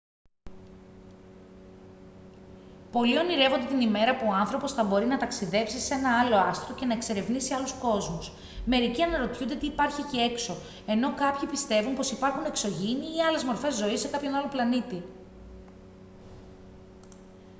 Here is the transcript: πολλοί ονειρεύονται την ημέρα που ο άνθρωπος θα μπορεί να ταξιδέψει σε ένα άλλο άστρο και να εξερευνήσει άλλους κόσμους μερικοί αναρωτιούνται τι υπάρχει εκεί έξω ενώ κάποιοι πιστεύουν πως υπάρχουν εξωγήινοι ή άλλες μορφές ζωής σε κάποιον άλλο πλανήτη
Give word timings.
πολλοί 2.91 3.17
ονειρεύονται 3.17 3.65
την 3.65 3.81
ημέρα 3.81 4.15
που 4.17 4.25
ο 4.29 4.33
άνθρωπος 4.33 4.73
θα 4.73 4.83
μπορεί 4.83 5.05
να 5.05 5.17
ταξιδέψει 5.17 5.79
σε 5.79 5.93
ένα 5.93 6.19
άλλο 6.19 6.35
άστρο 6.37 6.75
και 6.75 6.85
να 6.85 6.93
εξερευνήσει 6.93 7.53
άλλους 7.53 7.73
κόσμους 7.73 8.31
μερικοί 8.65 9.01
αναρωτιούνται 9.03 9.55
τι 9.55 9.65
υπάρχει 9.65 10.01
εκεί 10.01 10.17
έξω 10.19 10.55
ενώ 10.85 11.13
κάποιοι 11.13 11.49
πιστεύουν 11.49 11.95
πως 11.95 12.11
υπάρχουν 12.11 12.45
εξωγήινοι 12.45 13.15
ή 13.17 13.21
άλλες 13.27 13.43
μορφές 13.43 13.75
ζωής 13.75 13.99
σε 13.99 14.07
κάποιον 14.07 14.33
άλλο 14.33 14.47
πλανήτη 14.47 15.03